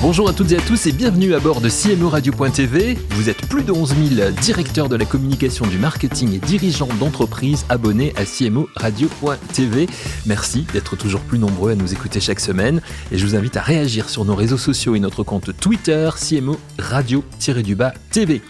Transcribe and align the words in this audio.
Bonjour 0.00 0.28
à 0.28 0.32
toutes 0.32 0.52
et 0.52 0.56
à 0.56 0.60
tous 0.60 0.86
et 0.86 0.92
bienvenue 0.92 1.34
à 1.34 1.40
bord 1.40 1.60
de 1.60 1.68
CMO 1.68 2.08
Radio.tv. 2.08 2.96
Vous 3.10 3.28
êtes 3.28 3.48
plus 3.48 3.64
de 3.64 3.72
11 3.72 3.96
000 4.14 4.30
directeurs 4.40 4.88
de 4.88 4.94
la 4.94 5.04
communication, 5.04 5.66
du 5.66 5.76
marketing 5.76 6.34
et 6.34 6.38
dirigeants 6.38 6.88
d'entreprises 7.00 7.66
abonnés 7.68 8.12
à 8.14 8.24
CMO 8.24 8.68
Radio.tv. 8.76 9.88
Merci 10.24 10.66
d'être 10.72 10.94
toujours 10.94 11.20
plus 11.22 11.40
nombreux 11.40 11.72
à 11.72 11.74
nous 11.74 11.92
écouter 11.92 12.20
chaque 12.20 12.38
semaine 12.38 12.80
et 13.10 13.18
je 13.18 13.26
vous 13.26 13.34
invite 13.34 13.56
à 13.56 13.60
réagir 13.60 14.08
sur 14.08 14.24
nos 14.24 14.36
réseaux 14.36 14.56
sociaux 14.56 14.94
et 14.94 15.00
notre 15.00 15.24
compte 15.24 15.50
Twitter 15.58 16.08
CMO 16.16 16.60
Radio-du-bas 16.78 17.92
TV. 18.12 18.40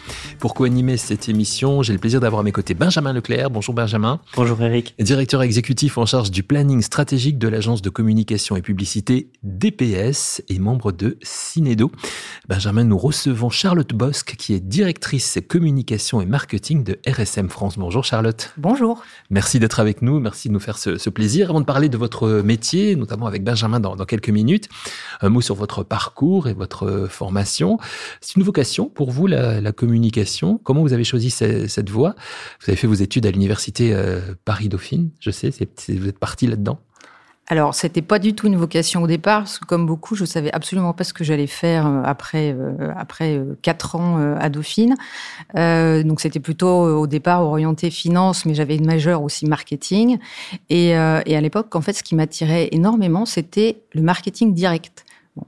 Pour 0.40 0.52
co-animer 0.52 0.98
cette 0.98 1.30
émission, 1.30 1.82
j'ai 1.82 1.94
le 1.94 1.98
plaisir 1.98 2.20
d'avoir 2.20 2.40
à 2.40 2.44
mes 2.44 2.52
côtés 2.52 2.74
Benjamin 2.74 3.14
Leclerc. 3.14 3.48
Bonjour 3.48 3.74
Benjamin. 3.74 4.20
Bonjour 4.36 4.60
Eric. 4.60 4.94
Directeur 5.00 5.42
exécutif 5.42 5.96
en 5.96 6.04
charge 6.04 6.30
du 6.30 6.42
planning 6.42 6.82
stratégique 6.82 7.38
de 7.38 7.48
l'agence 7.48 7.80
de 7.80 7.88
communication 7.88 8.54
et 8.54 8.60
publicité 8.60 9.30
DPS 9.42 10.42
et 10.50 10.58
membre 10.58 10.92
de 10.92 11.16
Cinedo. 11.38 11.90
Benjamin, 12.48 12.84
nous 12.84 12.98
recevons 12.98 13.48
Charlotte 13.48 13.92
Bosque, 13.94 14.34
qui 14.36 14.54
est 14.54 14.60
directrice 14.60 15.38
communication 15.46 16.20
et 16.20 16.26
marketing 16.26 16.82
de 16.82 16.98
RSM 17.06 17.48
France. 17.48 17.78
Bonjour 17.78 18.04
Charlotte. 18.04 18.52
Bonjour. 18.56 19.02
Merci 19.30 19.60
d'être 19.60 19.80
avec 19.80 20.02
nous, 20.02 20.18
merci 20.18 20.48
de 20.48 20.54
nous 20.54 20.60
faire 20.60 20.78
ce, 20.78 21.10
plaisir. 21.10 21.50
Avant 21.50 21.60
de 21.60 21.64
parler 21.64 21.88
de 21.88 21.96
votre 21.96 22.42
métier, 22.42 22.96
notamment 22.96 23.26
avec 23.26 23.44
Benjamin 23.44 23.80
dans, 23.80 23.96
quelques 24.04 24.30
minutes, 24.30 24.68
un 25.20 25.28
mot 25.28 25.40
sur 25.40 25.54
votre 25.54 25.84
parcours 25.84 26.48
et 26.48 26.54
votre 26.54 27.06
formation. 27.08 27.78
C'est 28.20 28.36
une 28.36 28.42
vocation 28.42 28.86
pour 28.86 29.10
vous, 29.10 29.26
la, 29.26 29.72
communication. 29.72 30.58
Comment 30.64 30.82
vous 30.82 30.92
avez 30.92 31.04
choisi 31.04 31.30
cette, 31.30 31.90
voie? 31.90 32.14
Vous 32.60 32.70
avez 32.70 32.76
fait 32.76 32.86
vos 32.86 32.94
études 32.94 33.26
à 33.26 33.30
l'université 33.30 33.94
euh, 33.94 34.20
Paris-Dauphine, 34.44 35.10
je 35.20 35.30
sais, 35.30 35.50
vous 35.88 36.08
êtes 36.08 36.18
parti 36.18 36.46
là-dedans 36.46 36.80
alors, 37.50 37.74
c'était 37.74 38.02
pas 38.02 38.18
du 38.18 38.34
tout 38.34 38.46
une 38.46 38.56
vocation 38.56 39.02
au 39.02 39.06
départ, 39.06 39.40
parce 39.40 39.58
que 39.58 39.64
comme 39.64 39.86
beaucoup, 39.86 40.14
je 40.14 40.26
savais 40.26 40.52
absolument 40.52 40.92
pas 40.92 41.02
ce 41.04 41.14
que 41.14 41.24
j'allais 41.24 41.46
faire 41.46 41.86
euh, 41.86 42.02
après 42.04 42.52
euh, 42.52 42.92
après 42.94 43.38
euh, 43.38 43.56
quatre 43.62 43.96
ans 43.96 44.18
à 44.38 44.48
Dauphine. 44.50 44.94
donc, 45.54 46.20
c'était 46.20 46.40
plutôt 46.40 46.68
au 46.68 47.06
départ 47.06 47.42
orienté 47.42 47.90
finance, 47.90 48.44
mais 48.44 48.54
j'avais 48.54 48.76
une 48.76 48.86
majeure 48.86 49.22
aussi 49.22 49.46
marketing. 49.46 50.18
Et, 50.68 50.88
et 50.90 51.36
à 51.36 51.40
l'époque, 51.40 51.74
en 51.74 51.80
fait, 51.80 51.94
ce 51.94 52.02
qui 52.02 52.14
m'attirait 52.14 52.68
énormément, 52.72 53.24
c'était 53.24 53.80
le 53.92 54.02
marketing 54.02 54.52
direct. 54.52 55.06
Bon, 55.36 55.46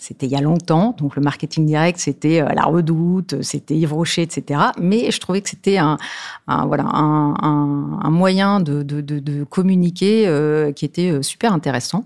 c'était 0.00 0.26
il 0.26 0.32
y 0.32 0.36
a 0.36 0.40
longtemps, 0.40 0.94
donc 0.98 1.16
le 1.16 1.22
marketing 1.22 1.66
direct, 1.66 1.98
c'était 1.98 2.40
la 2.54 2.64
redoute, 2.64 3.42
c'était 3.42 3.76
Yves 3.76 3.92
Rocher, 3.92 4.22
etc. 4.22 4.60
Mais 4.80 5.10
je 5.10 5.20
trouvais 5.20 5.40
que 5.40 5.50
c'était 5.50 5.78
un, 5.78 5.98
voilà, 6.46 6.84
un, 6.84 8.10
moyen 8.10 8.60
de, 8.60 9.44
communiquer 9.44 10.26
euh, 10.26 10.72
qui 10.72 10.84
était 10.84 11.10
euh, 11.10 11.22
super 11.22 11.52
intéressant. 11.52 12.04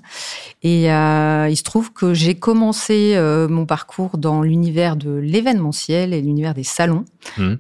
Et 0.62 0.92
euh, 0.92 1.48
il 1.50 1.56
se 1.56 1.62
trouve 1.62 1.92
que 1.92 2.14
j'ai 2.14 2.34
commencé 2.34 3.16
mon 3.48 3.66
parcours 3.66 4.18
dans 4.18 4.42
l'univers 4.42 4.96
de 4.96 5.10
l'événementiel 5.10 6.12
et 6.12 6.20
l'univers 6.20 6.54
des 6.54 6.64
salons 6.64 7.04
mmh. 7.38 7.54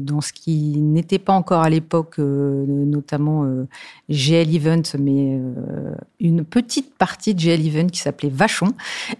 dans 0.00 0.20
ce 0.20 0.32
qui 0.32 0.76
n'était 0.78 1.18
pas 1.18 1.32
encore 1.32 1.62
à 1.62 1.70
l'époque, 1.70 2.18
notamment 2.18 3.46
GL 4.08 4.54
Event, 4.54 4.82
mais 4.98 5.40
une 6.20 6.44
petite 6.44 6.94
partie 6.96 7.34
de 7.34 7.40
GL 7.40 7.66
Event 7.66 7.86
qui 7.86 8.00
s'appelait 8.00 8.30
Vachon 8.30 8.72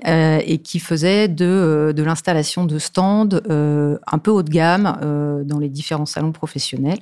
et 0.06 0.58
qui 0.58 0.78
faisait 0.78 1.28
de, 1.28 1.94
l'installation 1.96 2.64
de 2.64 2.78
stands 2.78 3.28
un 3.48 4.18
peu 4.18 4.30
haut 4.30 4.42
de 4.42 4.50
gamme 4.50 5.44
dans 5.44 5.58
les 5.58 5.68
différents 5.68 6.06
salons 6.06 6.32
professionnels. 6.32 7.00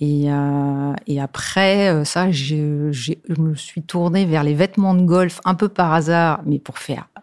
Et, 0.00 0.30
euh, 0.30 0.94
après 1.20 1.88
euh, 1.88 2.04
ça, 2.04 2.30
je, 2.30 2.92
je, 2.92 3.12
me 3.36 3.54
suis 3.54 3.82
tournée 3.82 4.26
vers 4.26 4.44
les 4.44 4.54
vêtements 4.54 4.94
de 4.94 5.02
golf 5.02 5.40
un 5.44 5.54
peu 5.54 5.68
par 5.68 5.92
hasard, 5.92 6.40
mais 6.46 6.58
pour 6.60 6.78
faire 6.78 7.08
euh, 7.16 7.17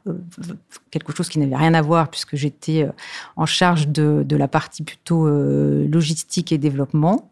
quelque 0.91 1.15
chose 1.15 1.29
qui 1.29 1.39
n'avait 1.39 1.55
rien 1.55 1.73
à 1.73 1.81
voir 1.81 2.09
puisque 2.09 2.35
j'étais 2.35 2.87
en 3.35 3.45
charge 3.45 3.87
de, 3.87 4.25
la 4.35 4.47
partie 4.47 4.83
plutôt 4.83 5.27
logistique 5.27 6.51
et 6.51 6.57
développement. 6.57 7.31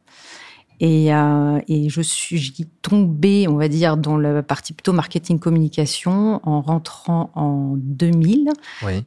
Et, 0.86 1.14
euh, 1.14 1.62
et, 1.70 1.88
je 1.88 2.02
suis 2.02 2.68
tombée, 2.82 3.48
on 3.48 3.56
va 3.56 3.70
dire, 3.70 3.96
dans 3.96 4.18
la 4.18 4.44
partie 4.44 4.74
plutôt 4.74 4.92
marketing 4.92 5.40
communication 5.40 6.42
en 6.44 6.60
rentrant 6.60 7.32
en 7.36 7.76
2000 7.78 8.50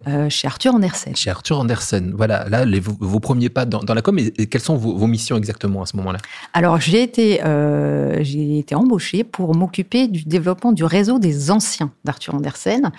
euh, 0.06 0.30
chez 0.30 0.46
Arthur 0.46 0.74
Andersen. 0.74 1.14
Chez 1.14 1.28
Arthur 1.28 1.60
Andersen, 1.60 2.14
voilà. 2.16 2.48
Là, 2.48 2.64
les, 2.64 2.80
vos, 2.80 3.20
premiers 3.20 3.50
pas 3.50 3.66
dans, 3.66 3.92
la 3.92 4.00
com, 4.00 4.18
et, 4.18 4.46
quelles 4.46 4.62
sont 4.62 4.76
vos, 4.76 5.06
missions 5.06 5.36
exactement 5.36 5.82
à 5.82 5.86
ce 5.86 5.98
moment-là? 5.98 6.18
Alors, 6.54 6.80
j'ai 6.80 7.02
été, 7.02 7.44
euh, 7.44 8.24
j'ai 8.24 8.58
été 8.58 8.74
embauchée 8.74 9.22
pour 9.22 9.54
m'occuper 9.54 10.08
du 10.08 10.24
développement 10.24 10.72
du 10.72 10.84
réseau 10.84 11.18
des 11.18 11.50
anciens 11.50 11.92
d'Arthur 12.04 12.36
Andersen, 12.36 12.90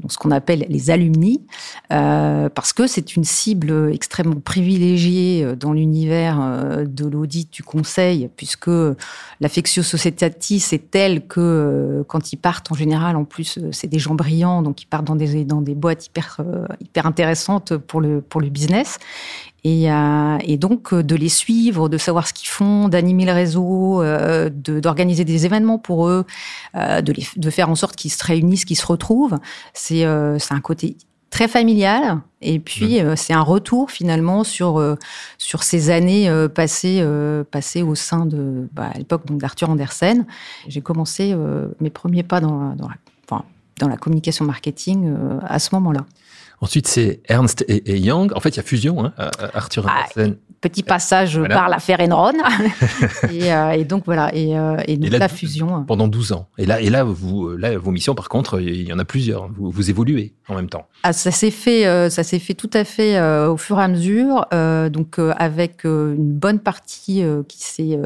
donc 0.00 0.10
ce 0.10 0.18
qu'on 0.18 0.32
appelle 0.32 0.66
les 0.68 0.90
alumni, 0.90 1.40
euh, 1.92 2.48
parce 2.48 2.72
que 2.72 2.88
c'est 2.88 3.14
une 3.14 3.22
cible 3.22 3.92
extrêmement 3.92 4.40
privilégiée 4.40 5.54
dans 5.54 5.72
l'univers 5.72 6.84
de 6.84 7.06
l'audit, 7.06 7.52
du 7.52 7.62
conseil 7.62 8.23
puisque 8.28 8.70
l'affectio 9.40 9.82
societatis 9.82 10.62
est 10.72 10.90
telle 10.90 11.26
que 11.26 11.40
euh, 11.40 12.04
quand 12.06 12.32
ils 12.32 12.36
partent, 12.36 12.70
en 12.72 12.74
général, 12.74 13.16
en 13.16 13.24
plus, 13.24 13.58
euh, 13.58 13.68
c'est 13.72 13.86
des 13.86 13.98
gens 13.98 14.14
brillants, 14.14 14.62
donc 14.62 14.82
ils 14.82 14.86
partent 14.86 15.04
dans 15.04 15.16
des, 15.16 15.44
dans 15.44 15.60
des 15.60 15.74
boîtes 15.74 16.06
hyper, 16.06 16.36
euh, 16.40 16.66
hyper 16.80 17.06
intéressantes 17.06 17.76
pour 17.76 18.00
le, 18.00 18.20
pour 18.20 18.40
le 18.40 18.48
business. 18.48 18.98
Et, 19.66 19.86
et, 19.86 20.58
donc 20.58 20.92
de 20.92 21.16
les 21.16 21.30
suivre, 21.30 21.88
de 21.88 21.96
savoir 21.96 22.28
ce 22.28 22.34
qu'ils 22.34 22.50
font, 22.50 22.90
d'animer 22.90 23.24
le 23.24 23.32
réseau, 23.32 24.04
d'organiser 24.50 25.24
des 25.24 25.46
événements 25.46 25.78
pour 25.78 26.06
eux, 26.06 26.26
de, 26.74 27.14
de 27.36 27.50
faire 27.50 27.70
en 27.70 27.74
sorte 27.74 27.96
qu'ils 27.96 28.10
se 28.10 28.22
réunissent, 28.22 28.66
qu'ils 28.66 28.76
se 28.76 28.84
retrouvent, 28.84 29.38
c'est 29.72 30.04
un 30.04 30.60
côté 30.62 30.98
très 31.34 31.48
familial. 31.48 32.20
Et 32.42 32.60
puis, 32.60 33.02
mmh. 33.02 33.06
euh, 33.06 33.16
c'est 33.16 33.32
un 33.32 33.42
retour 33.42 33.90
finalement 33.90 34.44
sur, 34.44 34.78
euh, 34.78 34.94
sur 35.36 35.64
ces 35.64 35.90
années 35.90 36.28
euh, 36.28 36.48
passées, 36.48 37.04
passées 37.50 37.82
au 37.82 37.96
sein 37.96 38.24
de, 38.24 38.68
bah, 38.72 38.90
à 38.94 38.98
l'époque 38.98 39.22
d'Arthur 39.26 39.68
Andersen. 39.68 40.26
J'ai 40.68 40.80
commencé 40.80 41.34
mes 41.80 41.90
premiers 41.90 42.22
pas 42.22 42.40
dans, 42.40 42.76
dans, 42.76 42.88
la, 42.88 42.94
enfin, 43.28 43.44
dans 43.80 43.88
la 43.88 43.96
communication 43.96 44.44
marketing 44.44 45.12
à 45.42 45.58
ce 45.58 45.74
moment-là. 45.74 46.06
Ensuite, 46.60 46.88
c'est 46.88 47.20
Ernst 47.28 47.64
et, 47.68 47.98
Young. 47.98 48.32
En 48.34 48.40
fait, 48.40 48.50
il 48.50 48.56
y 48.56 48.60
a 48.60 48.62
fusion, 48.62 49.04
hein, 49.04 49.12
Arthur 49.52 49.86
ah, 49.88 50.04
Andersen 50.04 50.36
petit 50.68 50.82
passage 50.82 51.40
par 51.48 51.68
l'affaire 51.68 52.00
Enron. 52.00 52.32
et, 53.30 53.52
euh, 53.52 53.70
et, 53.72 53.84
donc 53.84 54.04
voilà, 54.06 54.34
et, 54.34 54.56
euh, 54.56 54.76
et 54.86 54.96
donc 54.96 55.10
la 55.10 55.28
fusion. 55.28 55.76
Euh. 55.76 55.80
Pendant 55.80 56.08
12 56.08 56.32
ans. 56.32 56.48
Et 56.56 56.64
là, 56.64 56.80
et 56.80 56.88
là, 56.88 57.04
vous, 57.04 57.50
là, 57.56 57.76
vos 57.76 57.90
missions, 57.90 58.14
par 58.14 58.28
contre, 58.28 58.60
il 58.60 58.88
y 58.88 58.92
en 58.92 58.98
a 58.98 59.04
plusieurs. 59.04 59.48
Vous, 59.52 59.70
vous 59.70 59.90
évoluez 59.90 60.32
en 60.48 60.54
même 60.54 60.70
temps. 60.70 60.86
Ah, 61.02 61.12
ça 61.12 61.30
s'est 61.30 61.50
fait, 61.50 62.10
ça 62.10 62.22
s'est 62.22 62.38
fait 62.38 62.54
tout 62.54 62.70
à 62.72 62.84
fait 62.84 63.20
au 63.46 63.56
fur 63.56 63.78
et 63.78 63.82
à 63.82 63.88
mesure. 63.88 64.46
donc 64.90 65.18
avec 65.36 65.84
une 65.84 66.32
bonne 66.32 66.60
partie 66.60 67.22
qui 67.48 67.58
s'est, 67.58 67.98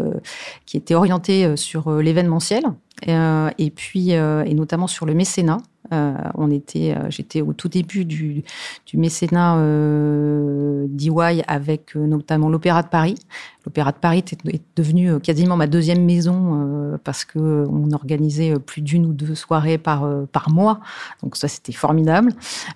qui 0.67 0.77
était 0.77 0.95
orientée 0.95 1.57
sur 1.57 1.91
l'événementiel. 1.91 2.65
et 3.07 3.71
puis, 3.71 4.11
et 4.11 4.55
notamment 4.55 4.89
sur 4.89 5.07
le 5.07 5.15
mécénat. 5.15 5.59
Euh, 5.93 6.15
on 6.35 6.51
était, 6.51 6.95
euh, 6.97 7.07
j'étais 7.09 7.41
au 7.41 7.53
tout 7.53 7.69
début 7.69 8.05
du, 8.05 8.45
du 8.87 8.97
mécénat 8.97 9.57
euh, 9.57 10.87
d'EY 10.89 11.43
avec 11.47 11.95
notamment 11.95 12.49
l'Opéra 12.49 12.83
de 12.83 12.89
Paris, 12.89 13.17
l'Opéra 13.69 13.93
de 13.93 13.99
Paris 13.99 14.25
est 14.47 14.63
devenu 14.77 15.11
euh, 15.11 15.19
quasiment 15.19 15.55
ma 15.55 15.67
deuxième 15.67 16.03
maison 16.03 16.37
euh, 16.55 16.97
parce 17.05 17.27
que 17.27 17.39
euh, 17.39 17.67
on 17.69 17.93
organisait 17.93 18.55
plus 18.59 18.81
d'une 18.81 19.05
ou 19.05 19.13
deux 19.13 19.35
soirées 19.35 19.77
par 19.77 20.09
par 20.33 20.49
mois. 20.49 20.81
Donc 21.23 21.37
ça 21.37 21.49
c'était 21.49 21.73
formidable. 21.73 22.33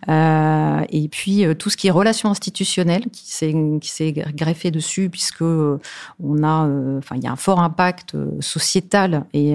et 0.09 1.09
puis 1.11 1.45
tout 1.59 1.71
ce 1.71 1.79
qui 1.79 1.87
est 1.89 1.91
relations 1.91 2.29
institutionnelles 2.29 3.05
qui 3.11 3.91
s'est 3.91 4.13
greffé 4.13 4.71
dessus 4.71 5.09
puisque 5.09 5.43
on 5.43 6.45
a 6.45 6.69
il 7.15 7.23
y 7.23 7.27
a 7.27 7.33
un 7.33 7.37
fort 7.37 7.61
impact 7.61 8.17
sociétal 8.41 9.25
et 9.33 9.55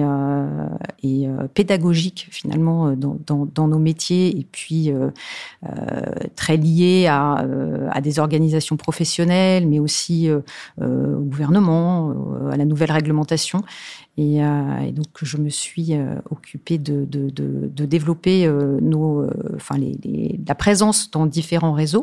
et 1.02 1.28
pédagogique 1.54 2.28
finalement 2.30 2.92
dans, 2.96 3.16
dans, 3.26 3.46
dans, 3.46 3.68
nos 3.68 3.78
métiers 3.78 4.38
et 4.38 4.46
puis 4.50 4.92
très 6.34 6.56
lié 6.56 7.06
à 7.06 7.46
à 7.90 8.00
des 8.00 8.18
organisations 8.18 8.76
professionnelles 8.76 9.66
mais 9.66 9.78
aussi 9.78 10.28
gouvernement, 11.28 12.10
euh, 12.10 12.50
à 12.50 12.56
la 12.56 12.64
nouvelle 12.64 12.92
réglementation. 12.92 13.62
Et, 14.16 14.40
donc, 14.92 15.06
je 15.22 15.36
me 15.36 15.48
suis 15.48 15.94
occupée 16.28 16.76
de, 16.76 17.06
développer 17.86 18.48
nos, 18.82 19.24
la 20.44 20.54
présence 20.56 21.08
dans 21.12 21.24
différents 21.24 21.72
réseaux 21.72 22.02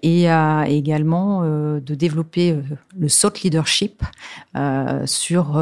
et 0.00 0.26
également 0.68 1.42
de 1.42 1.94
développer 1.96 2.56
le 2.96 3.08
SOT 3.08 3.40
leadership 3.42 4.04
sur, 5.06 5.60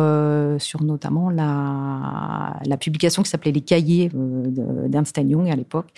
sur 0.59 0.83
notamment 0.83 1.31
la, 1.31 2.61
la 2.67 2.77
publication 2.77 3.23
qui 3.23 3.31
s'appelait 3.31 3.53
Les 3.53 3.63
cahiers 3.63 4.11
d'Ernst 4.13 5.17
Young 5.17 5.49
à 5.49 5.57
l'époque 5.57 5.95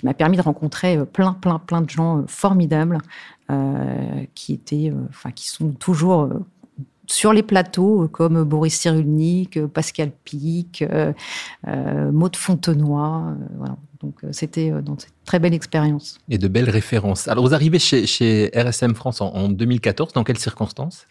qui 0.00 0.06
m'a 0.06 0.14
permis 0.14 0.38
de 0.38 0.42
rencontrer 0.42 0.96
euh, 0.96 1.04
plein, 1.04 1.34
plein, 1.34 1.58
plein 1.58 1.82
de 1.82 1.90
gens 1.90 2.18
euh, 2.18 2.22
formidables 2.26 2.96
euh, 2.96 3.00
qui 4.34 4.52
étaient, 4.52 4.92
enfin, 5.08 5.30
qui 5.30 5.48
sont 5.48 5.72
toujours 5.72 6.28
sur 7.06 7.32
les 7.32 7.42
plateaux, 7.42 8.08
comme 8.12 8.44
Boris 8.44 8.78
Cyrulnik, 8.78 9.66
Pascal 9.66 10.12
Pic, 10.24 10.84
Maud 11.66 12.36
Fontenoy. 12.36 13.36
voilà. 13.56 13.76
Donc 14.00 14.14
c'était 14.32 14.68
une 14.68 14.96
très 15.26 15.38
belle 15.38 15.52
expérience. 15.52 16.18
Et 16.30 16.38
de 16.38 16.48
belles 16.48 16.70
références. 16.70 17.28
Alors 17.28 17.44
vous 17.44 17.52
arrivez 17.52 17.78
chez, 17.78 18.06
chez 18.06 18.50
RSM 18.54 18.94
France 18.94 19.20
en, 19.20 19.50
2014, 19.50 20.14
dans 20.14 20.24
quelles 20.24 20.38
circonstances? 20.38 21.06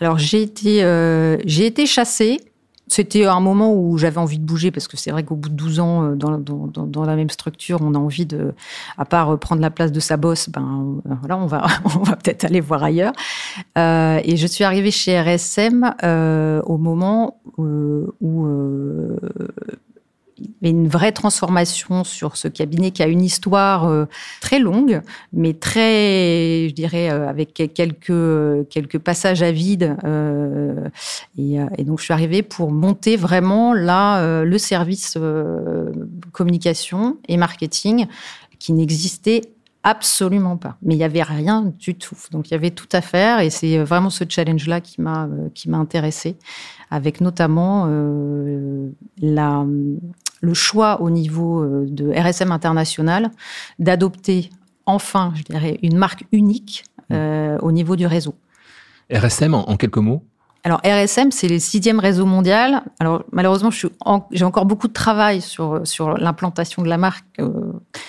Alors 0.00 0.18
j'ai 0.18 0.42
été, 0.42 0.78
j'ai 1.44 1.66
été 1.66 1.86
chassée 1.86 2.40
c'était 2.94 3.24
un 3.24 3.40
moment 3.40 3.74
où 3.74 3.98
j'avais 3.98 4.18
envie 4.18 4.38
de 4.38 4.44
bouger 4.44 4.70
parce 4.70 4.86
que 4.86 4.96
c'est 4.96 5.10
vrai 5.10 5.24
qu'au 5.24 5.34
bout 5.34 5.48
de 5.48 5.54
12 5.54 5.80
ans 5.80 6.04
euh, 6.04 6.14
dans, 6.14 6.38
dans, 6.38 7.04
la 7.04 7.16
même 7.16 7.28
structure, 7.28 7.80
on 7.82 7.94
a 7.94 7.98
envie 7.98 8.24
de, 8.24 8.54
à 8.96 9.04
part 9.04 9.36
prendre 9.40 9.60
la 9.60 9.70
place 9.70 9.90
de 9.90 9.98
sa 9.98 10.16
bosse, 10.16 10.48
ben 10.48 11.00
euh, 11.08 11.14
voilà, 11.20 11.36
on 11.36 11.46
va, 11.46 11.66
on 11.96 12.04
va 12.04 12.14
peut-être 12.14 12.44
aller 12.44 12.60
voir 12.60 12.84
ailleurs. 12.84 13.12
Euh, 13.76 14.20
et 14.22 14.36
je 14.36 14.46
suis 14.46 14.62
arrivée 14.62 14.92
chez 14.92 15.20
RSM 15.20 15.92
euh, 16.04 16.62
au 16.66 16.78
moment 16.78 17.40
où, 17.58 17.64
où 18.20 18.46
euh, 18.46 19.16
une 20.62 20.88
vraie 20.88 21.12
transformation 21.12 22.04
sur 22.04 22.36
ce 22.36 22.48
cabinet 22.48 22.90
qui 22.90 23.02
a 23.02 23.06
une 23.06 23.22
histoire 23.22 23.86
euh, 23.86 24.06
très 24.40 24.58
longue, 24.58 25.02
mais 25.32 25.52
très, 25.54 26.68
je 26.68 26.74
dirais, 26.74 27.10
euh, 27.10 27.28
avec 27.28 27.54
quelques, 27.74 28.68
quelques 28.68 28.98
passages 28.98 29.42
à 29.42 29.52
vide. 29.52 29.96
Euh, 30.04 30.88
et, 31.38 31.84
donc, 31.84 31.98
je 31.98 32.04
suis 32.04 32.12
arrivée 32.12 32.42
pour 32.42 32.70
monter 32.70 33.16
vraiment 33.16 33.74
là 33.74 34.44
le 34.44 34.58
service 34.58 35.18
communication 36.32 37.18
et 37.28 37.36
marketing 37.36 38.06
qui 38.58 38.72
n'existait 38.72 39.42
absolument 39.82 40.56
pas. 40.56 40.76
Mais 40.82 40.94
il 40.94 40.98
n'y 40.98 41.04
avait 41.04 41.22
rien 41.22 41.72
du 41.78 41.94
tout. 41.94 42.16
Donc, 42.30 42.50
il 42.50 42.52
y 42.52 42.54
avait 42.54 42.70
tout 42.70 42.88
à 42.92 43.00
faire 43.00 43.40
et 43.40 43.50
c'est 43.50 43.78
vraiment 43.78 44.10
ce 44.10 44.24
challenge-là 44.26 44.80
qui 44.80 45.00
m'a 45.00 45.28
qui 45.54 45.68
m'a 45.68 45.78
intéressée, 45.78 46.36
avec 46.90 47.20
notamment 47.20 47.86
la 49.20 49.64
le 50.44 50.54
choix 50.54 51.00
au 51.00 51.10
niveau 51.10 51.62
euh, 51.62 51.86
de 51.88 52.10
RSM 52.10 52.52
International 52.52 53.30
d'adopter 53.78 54.50
enfin, 54.86 55.32
je 55.34 55.42
dirais, 55.42 55.78
une 55.82 55.96
marque 55.96 56.24
unique 56.30 56.84
mmh. 57.08 57.14
euh, 57.14 57.58
au 57.60 57.72
niveau 57.72 57.96
du 57.96 58.06
réseau. 58.06 58.34
RSM, 59.10 59.54
en 59.54 59.76
quelques 59.76 59.98
mots? 59.98 60.22
Alors 60.66 60.80
RSM, 60.82 61.30
c'est 61.30 61.46
le 61.48 61.58
sixième 61.58 62.00
réseau 62.00 62.24
mondial. 62.24 62.82
Alors 62.98 63.22
malheureusement, 63.32 63.68
j'ai 63.70 64.44
encore 64.44 64.64
beaucoup 64.64 64.88
de 64.88 64.94
travail 64.94 65.42
sur 65.42 65.86
sur 65.86 66.16
l'implantation 66.16 66.82
de 66.82 66.88
la 66.88 66.96
marque 66.96 67.26
euh, 67.38 67.50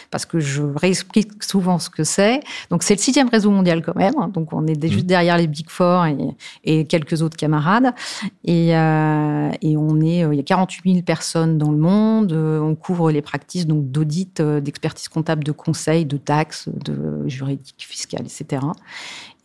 parce 0.09 0.25
que 0.25 0.39
je 0.39 0.63
réexplique 0.63 1.43
souvent 1.43 1.79
ce 1.79 1.89
que 1.89 2.05
c'est. 2.05 2.39
Donc 2.69 2.83
c'est 2.83 2.95
le 2.95 3.01
sixième 3.01 3.27
réseau 3.27 3.51
mondial 3.51 3.81
quand 3.81 3.97
même. 3.97 4.13
Hein. 4.17 4.29
donc 4.29 4.53
on 4.53 4.65
est 4.67 4.81
juste 4.87 5.03
mmh. 5.03 5.07
derrière 5.07 5.37
les 5.37 5.47
Big 5.47 5.69
Four 5.69 6.05
et, 6.05 6.17
et 6.63 6.85
quelques 6.85 7.21
autres 7.21 7.35
camarades. 7.35 7.93
Et, 8.45 8.73
euh, 8.73 9.49
et 9.61 9.75
on 9.75 9.99
est, 9.99 10.23
euh, 10.23 10.33
il 10.33 10.37
y 10.37 10.39
a 10.39 10.43
48 10.43 10.93
000 10.93 11.03
personnes 11.03 11.57
dans 11.57 11.71
le 11.71 11.77
monde. 11.77 12.31
on 12.31 12.73
couvre 12.75 13.11
les 13.11 13.21
pratiques 13.21 13.67
donc 13.67 13.91
d'audit, 13.91 14.41
d'expertise 14.41 15.09
comptable, 15.09 15.43
de 15.43 15.51
conseil, 15.51 16.05
de 16.05 16.15
taxes, 16.15 16.69
de 16.69 17.27
juridique, 17.27 17.85
fiscal, 17.85 18.21
etc. 18.21 18.61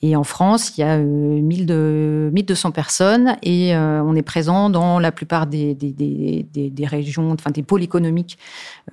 Et 0.03 0.17
en 0.17 0.25
France, 0.25 0.77
il 0.77 0.81
y 0.81 0.85
a 0.85 0.97
1200 0.99 2.69
euh, 2.69 2.73
personnes 2.73 3.37
et 3.43 3.75
euh, 3.75 4.03
on 4.03 4.15
est 4.15 4.23
présent 4.23 4.71
dans 4.71 4.99
la 4.99 5.13
plupart 5.13 5.47
des, 5.47 5.75
des, 5.75 5.93
des, 5.93 6.71
des 6.71 6.87
régions, 6.87 7.31
enfin 7.33 7.51
des 7.51 7.63
pôles 7.63 7.83
économiques 7.83 8.39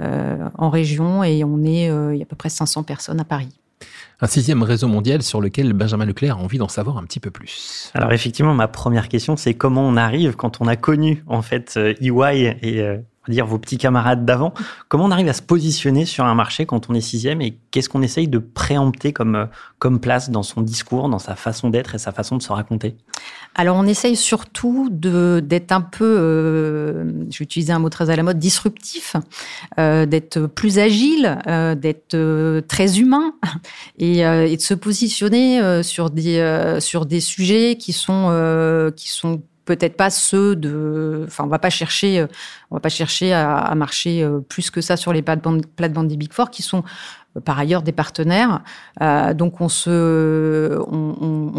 euh, 0.02 0.50
en 0.58 0.70
région 0.70 1.24
et 1.24 1.44
on 1.44 1.64
est, 1.64 1.86
il 1.86 2.18
y 2.18 2.22
a 2.22 2.24
à 2.24 2.26
peu 2.26 2.36
près 2.36 2.50
500 2.50 2.84
personnes 2.84 3.20
à 3.22 3.26
Paris. 3.26 3.50
Un 4.20 4.28
sixième 4.28 4.64
réseau 4.64 4.88
mondial 4.88 5.22
sur 5.22 5.40
lequel 5.40 5.74
Benjamin 5.74 6.06
Leclerc 6.06 6.38
a 6.38 6.42
envie 6.42 6.58
d'en 6.58 6.68
savoir 6.68 6.98
un 6.98 7.04
petit 7.04 7.20
peu 7.20 7.30
plus. 7.30 7.92
Alors 7.94 8.12
effectivement, 8.12 8.56
ma 8.56 8.68
première 8.68 9.08
question, 9.08 9.38
c'est 9.38 9.54
comment 9.54 9.88
on 9.88 9.96
arrive 9.96 10.36
quand 10.36 10.60
on 10.60 10.68
a 10.68 10.76
connu 10.76 11.24
en 11.28 11.44
fait 11.44 11.78
EY 11.78 12.58
et 12.64 12.84
dire 13.32 13.46
vos 13.46 13.58
petits 13.58 13.78
camarades 13.78 14.26
d'avant. 14.26 14.54
Comment 14.88 15.06
on 15.06 15.12
arrive 15.12 15.28
à 15.28 15.34
se 15.34 15.42
positionner 15.42 16.06
sur 16.06 16.26
un 16.26 16.36
marché 16.36 16.66
quand 16.66 16.90
on 16.90 16.94
est 16.94 17.02
sixième 17.02 17.42
et 17.42 17.58
qu'est-ce 17.72 17.90
qu'on 17.90 18.02
essaye 18.02 18.28
de 18.28 18.40
préempter 18.40 19.14
comme, 19.14 19.36
euh, 19.36 19.46
comme 19.80 20.00
place 20.00 20.30
dans 20.30 20.44
son 20.44 20.62
discours, 20.62 21.10
dans 21.10 21.20
sa 21.20 21.36
façon 21.36 21.70
d'être 21.70 21.96
et 21.96 21.98
sa 21.98 22.12
façon 22.12 22.38
de 22.38 22.42
se 22.42 22.52
raconter? 22.52 22.96
Alors 23.56 23.76
on 23.78 23.86
essaye 23.86 24.16
surtout 24.16 24.90
d'être 24.92 25.72
un 25.72 25.82
peu, 25.82 26.06
euh, 26.06 27.06
je 27.32 27.40
vais 27.40 27.44
utiliser 27.44 27.74
un 27.74 27.80
mot 27.80 27.90
très 27.90 28.10
à 28.10 28.16
la 28.16 28.24
mode, 28.24 28.38
disruptif, 28.38 29.16
euh, 29.80 30.06
d'être 30.06 30.46
plus 30.48 30.80
agile, 30.80 31.40
d'être 31.78 32.62
très 32.68 33.00
humain 33.00 33.34
et, 33.98 34.20
et, 34.20 34.56
de 34.56 34.62
se 34.62 34.74
positionner 34.74 35.82
sur, 35.84 36.10
des, 36.12 36.78
sur 36.80 37.06
des 37.06 37.20
sujets 37.20 37.78
qui 37.78 37.94
sont, 37.94 38.92
qui 38.96 39.10
sont 39.10 39.42
peut-être 39.68 39.98
pas 39.98 40.10
ceux 40.10 40.56
de. 40.56 41.26
Enfin, 41.28 41.44
on 41.44 41.48
va 41.48 41.60
pas 41.60 41.70
chercher, 41.70 42.20
euh, 42.20 42.28
on 42.72 42.76
va 42.76 42.80
pas 42.80 42.90
chercher 42.90 43.34
à, 43.34 43.76
marcher 43.76 44.24
euh, 44.24 44.40
plus 44.40 44.72
que 44.72 44.82
ça 44.82 44.98
sur 44.98 45.14
les 45.14 45.22
plates-bandes 45.22 46.08
des 46.08 46.18
Big 46.18 46.34
Four 46.34 46.50
qui 46.50 46.64
sont 46.64 46.84
par 47.46 47.60
ailleurs 47.60 47.84
des 47.84 47.92
partenaires. 47.92 48.64
Euh, 49.02 49.34
donc 49.34 49.62
on 49.62 49.70
se, 49.70 50.80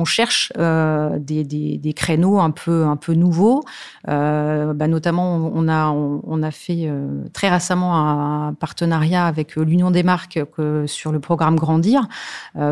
cherche 0.08 0.52
euh, 0.58 1.18
des, 1.18 1.44
des, 1.44 1.92
créneaux 1.92 2.38
un 2.40 2.50
peu 2.50 2.84
un 2.84 2.96
peu 2.96 3.14
nouveaux. 3.14 3.62
Euh, 4.08 4.72
bah 4.72 4.88
notamment, 4.88 5.50
on 5.54 5.68
a 5.68 5.90
on, 5.90 6.42
a 6.42 6.50
fait 6.50 6.86
euh, 6.86 7.06
très 7.32 7.48
récemment 7.48 7.96
un 7.96 8.54
partenariat 8.54 9.26
avec 9.26 9.56
l'Union 9.56 9.90
des 9.90 10.02
marques 10.02 10.40
sur 10.86 11.12
le 11.12 11.20
programme 11.20 11.56
Grandir 11.56 12.08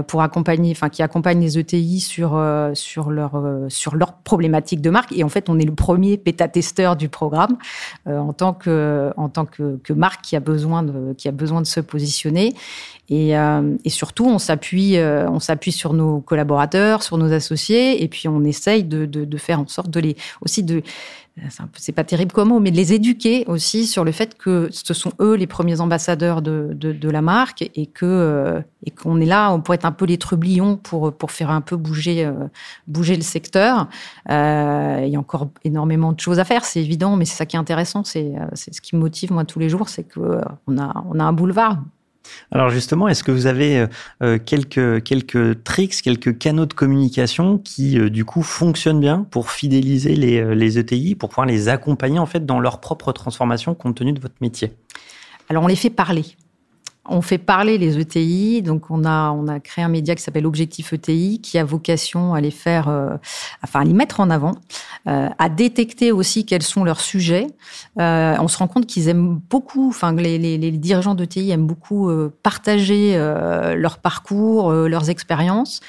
pour 0.06 0.22
accompagner, 0.22 0.72
enfin 0.72 0.88
qui 0.88 1.02
accompagne 1.02 1.40
les 1.40 1.58
ETI 1.58 2.00
sur 2.00 2.40
sur 2.74 3.10
leur 3.10 3.42
sur 3.68 3.94
leur 3.94 4.14
problématique 4.14 4.80
de 4.80 4.90
marque. 4.90 5.12
Et 5.12 5.24
en 5.24 5.28
fait, 5.28 5.48
on 5.48 5.58
est 5.58 5.64
le 5.64 5.74
premier 5.74 6.16
bêta-testeur 6.16 6.96
du 6.96 7.08
programme 7.08 7.56
en 8.06 8.32
tant 8.32 8.52
que 8.52 9.12
en 9.16 9.28
tant 9.28 9.44
que, 9.44 9.78
que 9.82 9.92
marque 9.92 10.22
qui 10.22 10.36
a 10.36 10.40
besoin 10.40 10.82
de 10.82 11.14
qui 11.14 11.28
a 11.28 11.32
besoin 11.32 11.60
de 11.60 11.66
se 11.66 11.80
positionner. 11.80 12.54
Et, 13.08 13.34
et 13.84 13.90
surtout, 13.90 14.26
on 14.26 14.38
s'appuie, 14.38 14.98
on 14.98 15.38
s'appuie 15.38 15.72
sur 15.72 15.92
nos 15.92 16.20
collaborateurs, 16.20 17.02
sur 17.02 17.18
nos 17.18 17.25
associés, 17.32 18.02
et 18.02 18.08
puis 18.08 18.28
on 18.28 18.44
essaye 18.44 18.84
de, 18.84 19.37
faire 19.37 19.61
en 19.61 19.67
sorte 19.67 19.90
de 19.90 20.00
les 20.00 20.17
aussi 20.40 20.62
de 20.62 20.82
c'est 21.75 21.93
pas 21.93 22.02
terrible 22.02 22.32
comme 22.32 22.49
mot, 22.49 22.61
mais 22.61 22.70
de 22.70 22.76
les 22.76 22.94
éduquer 22.94 23.44
aussi 23.46 23.87
sur 23.87 24.05
le 24.05 24.12
fait 24.12 24.38
que 24.38 24.70
ce 24.70 24.94
sont 24.94 25.12
eux 25.20 25.34
les 25.34 25.46
premiers 25.46 25.82
ambassadeurs 25.82 26.40
de, 26.40 26.70
de, 26.73 27.11
la 27.11 27.20
marque 27.20 27.70
et 27.75 27.84
que 27.84 28.06
euh, 28.06 28.60
et 28.86 28.91
qu'on 28.91 29.20
est 29.20 29.27
là, 29.27 29.53
on 29.53 29.60
pourrait 29.60 29.74
être 29.74 29.84
un 29.84 29.93
peu 29.93 30.06
les 30.06 30.17
trublions 30.17 30.79
pour 30.79 31.12
pour 31.12 31.31
faire 31.31 31.50
un 31.50 31.60
peu 31.60 31.77
bouger 31.77 32.27
bouger 32.86 33.17
le 33.17 33.22
secteur. 33.22 33.89
Euh, 34.31 35.03
il 35.05 35.10
y 35.10 35.17
a 35.17 35.19
encore 35.19 35.48
énormément 35.62 36.12
de 36.12 36.20
choses 36.20 36.39
à 36.39 36.44
faire, 36.46 36.65
c'est 36.65 36.81
évident, 36.81 37.17
mais 37.17 37.27
c'est 37.27 37.36
ça 37.36 37.44
qui 37.44 37.56
est 37.56 37.58
intéressant, 37.58 38.03
c'est 38.03 38.32
c'est 38.55 38.72
ce 38.72 38.81
qui 38.81 38.96
me 38.96 39.00
motive 39.03 39.31
moi 39.31 39.44
tous 39.44 39.58
les 39.58 39.69
jours, 39.69 39.91
c'est 39.91 40.05
que 40.05 40.41
on 40.67 40.79
a 40.79 41.05
on 41.06 41.20
a 41.20 41.24
un 41.24 41.32
boulevard 41.34 41.77
alors 42.50 42.70
justement, 42.70 43.08
est-ce 43.08 43.24
que 43.24 43.32
vous 43.32 43.46
avez 43.46 43.78
euh, 43.78 43.86
euh, 44.22 44.38
quelques, 44.38 45.02
quelques 45.02 45.64
tricks, 45.64 46.02
quelques 46.02 46.38
canaux 46.38 46.66
de 46.66 46.72
communication 46.72 47.58
qui 47.58 47.98
euh, 47.98 48.10
du 48.10 48.24
coup 48.24 48.42
fonctionnent 48.42 49.00
bien 49.00 49.26
pour 49.30 49.50
fidéliser 49.50 50.14
les, 50.14 50.54
les 50.54 50.78
ETI, 50.78 51.14
pour 51.14 51.28
pouvoir 51.28 51.46
les 51.46 51.68
accompagner 51.68 52.18
en 52.18 52.26
fait 52.26 52.46
dans 52.46 52.60
leur 52.60 52.80
propre 52.80 53.12
transformation 53.12 53.74
compte 53.74 53.96
tenu 53.96 54.12
de 54.12 54.20
votre 54.20 54.36
métier? 54.40 54.72
Alors 55.48 55.64
on 55.64 55.66
les 55.66 55.76
fait 55.76 55.90
parler. 55.90 56.24
On 57.08 57.22
fait 57.22 57.39
parler 57.39 57.79
les 57.79 57.98
ETI, 57.98 58.63
donc 58.63 58.91
on 58.91 59.05
a 59.05 59.31
on 59.31 59.48
a 59.48 59.60
créé 59.60 59.84
un 59.84 59.89
média 59.89 60.15
qui 60.15 60.22
s'appelle 60.22 60.46
Objectif 60.46 60.93
ETI, 60.93 61.41
qui 61.41 61.58
a 61.58 61.65
vocation 61.65 62.34
à 62.34 62.41
les 62.41 62.51
faire, 62.51 62.89
euh, 62.89 63.17
enfin 63.63 63.81
à 63.81 63.84
les 63.84 63.93
mettre 63.93 64.20
en 64.20 64.31
avant, 64.31 64.53
euh, 65.08 65.29
à 65.39 65.48
détecter 65.48 66.13
aussi 66.13 66.44
quels 66.44 66.63
sont 66.63 66.84
leurs 66.84 67.01
sujets. 67.01 67.46
Euh, 68.01 68.36
on 68.41 68.48
se 68.48 68.58
rend 68.58 68.69
compte 68.69 68.86
qu'ils 68.86 69.08
aiment 69.08 69.41
beaucoup, 69.51 69.89
enfin 69.89 70.13
les, 70.13 70.39
les, 70.39 70.58
les 70.58 70.70
dirigeants 70.72 71.15
d'ETI 71.15 71.51
aiment 71.51 71.67
beaucoup 71.67 72.10
partager 72.43 73.17
leur 73.77 73.98
parcours, 73.98 74.72
leurs 74.72 75.10
expériences. 75.10 75.81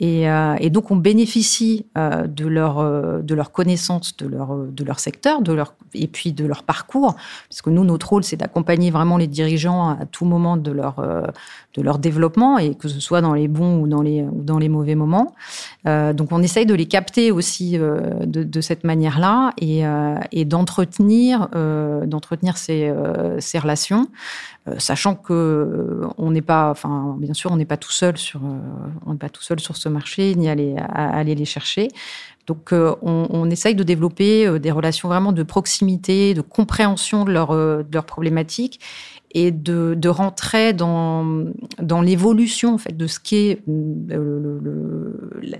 Et, 0.00 0.30
euh, 0.30 0.54
et 0.60 0.70
donc, 0.70 0.90
on 0.92 0.96
bénéficie 0.96 1.86
euh, 1.96 2.28
de 2.28 2.46
leur 2.46 2.78
euh, 2.78 3.20
de 3.20 3.34
leur 3.34 3.50
connaissance 3.50 4.16
de 4.16 4.26
leur 4.26 4.56
de 4.56 4.84
leur 4.84 5.00
secteur, 5.00 5.42
de 5.42 5.52
leur 5.52 5.74
et 5.94 6.06
puis 6.06 6.32
de 6.32 6.46
leur 6.46 6.62
parcours, 6.62 7.16
parce 7.48 7.62
que 7.62 7.70
nous, 7.70 7.84
notre 7.84 8.08
rôle, 8.10 8.22
c'est 8.22 8.36
d'accompagner 8.36 8.90
vraiment 8.90 9.16
les 9.16 9.26
dirigeants 9.26 9.88
à 9.88 10.06
tout 10.06 10.24
moment 10.24 10.56
de 10.56 10.70
leur 10.70 10.96
de 11.74 11.82
leur 11.82 11.98
développement 11.98 12.58
et 12.58 12.74
que 12.74 12.88
ce 12.88 13.00
soit 13.00 13.20
dans 13.20 13.34
les 13.34 13.48
bons 13.48 13.80
ou 13.80 13.88
dans 13.88 14.02
les 14.02 14.22
ou 14.22 14.42
dans 14.42 14.58
les 14.58 14.68
mauvais 14.68 14.94
moments. 14.94 15.34
donc, 15.84 16.30
on 16.30 16.42
essaye 16.42 16.66
de 16.66 16.74
les 16.74 16.86
capter 16.86 17.32
aussi 17.32 17.78
de, 17.78 18.44
de 18.44 18.60
cette 18.60 18.84
manière-là 18.84 19.52
et, 19.60 19.82
et 20.30 20.44
d'entretenir 20.44 21.48
d'entretenir 22.06 22.56
ces 22.56 22.92
ces 23.40 23.58
relations. 23.58 24.06
Euh, 24.68 24.78
sachant 24.78 25.14
que 25.14 25.32
euh, 25.32 26.08
on 26.18 26.30
n'est 26.30 26.42
pas, 26.42 26.70
enfin, 26.70 27.16
bien 27.18 27.34
sûr, 27.34 27.50
on 27.50 27.56
n'est 27.56 27.64
pas 27.64 27.76
tout 27.76 27.92
seul 27.92 28.16
sur, 28.16 28.40
euh, 28.44 28.58
on 29.06 29.12
n'est 29.12 29.18
pas 29.18 29.28
tout 29.28 29.42
seul 29.42 29.60
sur 29.60 29.76
ce 29.76 29.88
marché, 29.88 30.34
ni 30.34 30.48
aller, 30.48 30.76
à, 30.78 31.16
aller 31.16 31.34
les 31.34 31.44
chercher. 31.44 31.88
Donc, 32.48 32.70
on, 32.72 32.96
on, 33.30 33.50
essaye 33.50 33.76
de 33.76 33.84
développer 33.84 34.58
des 34.58 34.72
relations 34.72 35.08
vraiment 35.08 35.32
de 35.32 35.44
proximité, 35.44 36.34
de 36.34 36.40
compréhension 36.40 37.24
de 37.24 37.30
leurs 37.30 37.54
de 37.54 37.86
leurs 37.92 38.06
problématiques 38.06 38.80
et 39.32 39.50
de, 39.50 40.08
rentrer 40.08 40.72
dans, 40.72 41.52
l'évolution 42.02 42.74
en 42.74 42.78
fait, 42.78 42.96
de 42.96 43.06
ce 43.06 43.20
qu'est 43.20 43.60
euh, 43.68 45.12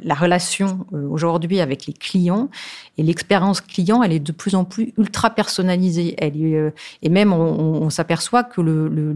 la 0.02 0.14
relation 0.14 0.86
euh, 0.92 1.06
aujourd'hui 1.08 1.60
avec 1.60 1.86
les 1.86 1.92
clients. 1.92 2.48
Et 2.96 3.02
l'expérience 3.02 3.60
client, 3.60 4.02
elle 4.02 4.12
est 4.12 4.20
de 4.20 4.32
plus 4.32 4.54
en 4.54 4.64
plus 4.64 4.92
ultra 4.96 5.30
personnalisée. 5.30 6.16
Euh, 6.22 6.70
et 7.02 7.08
même, 7.08 7.32
on, 7.32 7.90
s'aperçoit 7.90 8.44
que 8.44 8.60
le 8.60 9.12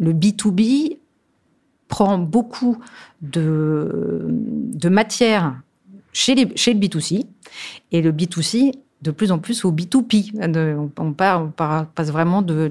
B2B 0.00 0.98
prend 1.88 2.18
beaucoup 2.18 2.78
de, 3.22 4.26
de 4.28 4.88
matière 4.88 5.54
chez, 6.12 6.34
les, 6.34 6.44
le 6.44 6.52
B2C. 6.52 7.26
Et 7.92 8.02
le 8.02 8.12
B2C 8.12 8.72
de 9.02 9.10
plus 9.10 9.30
en 9.30 9.38
plus 9.38 9.64
au 9.64 9.72
B2P. 9.72 10.32
On, 10.98 11.12
passe 11.12 12.10
vraiment 12.10 12.42
de, 12.42 12.68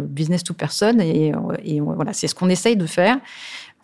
business 0.00 0.44
to 0.44 0.54
person 0.54 0.98
et, 1.00 1.32
voilà, 1.80 2.12
c'est 2.12 2.28
ce 2.28 2.34
qu'on 2.34 2.48
essaye 2.48 2.76
de 2.76 2.86
faire. 2.86 3.18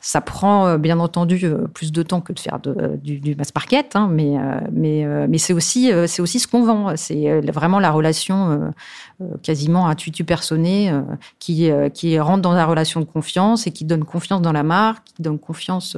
Ça 0.02 0.20
prend 0.20 0.66
euh, 0.66 0.76
bien 0.76 1.00
entendu 1.00 1.40
euh, 1.44 1.66
plus 1.66 1.90
de 1.90 2.02
temps 2.02 2.20
que 2.20 2.34
de 2.34 2.38
faire 2.38 2.60
de, 2.60 2.98
du, 3.02 3.20
du, 3.20 3.34
mass 3.36 3.54
market, 3.54 3.96
hein, 3.96 4.10
mais, 4.12 4.36
euh, 4.36 5.26
mais, 5.26 5.38
c'est 5.38 5.54
aussi, 5.54 5.90
aussi 5.94 6.40
ce 6.40 6.46
qu'on 6.46 6.62
vend. 6.62 6.94
C'est 6.96 7.40
vraiment 7.50 7.78
la 7.80 7.90
relation 7.90 8.70
quasiment 9.42 9.86
à 9.88 9.94
tutu 9.94 10.22
personné 10.24 10.92
qui, 11.38 11.70
qui 11.94 12.18
rentre 12.18 12.42
dans 12.42 12.52
la 12.52 12.66
relation 12.66 13.00
de 13.00 13.06
confiance 13.06 13.66
et 13.66 13.70
qui 13.70 13.86
donne 13.86 14.04
confiance 14.04 14.42
dans 14.42 14.52
la 14.52 14.62
marque, 14.62 15.04
qui 15.04 15.22
donne 15.22 15.38
confiance 15.38 15.96